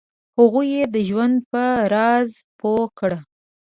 هغوی 0.37 0.67
یې 0.75 0.83
د 0.93 0.95
ژوند 1.09 1.35
په 1.51 1.63
راز 1.93 2.29
پوه 2.59 2.83
کړه. 2.99 3.19